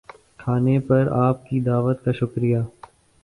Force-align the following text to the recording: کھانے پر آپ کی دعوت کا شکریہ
کھانے 0.37 0.77
پر 0.79 1.07
آپ 1.17 1.45
کی 1.45 1.59
دعوت 1.59 2.03
کا 2.03 2.11
شکریہ 2.11 2.57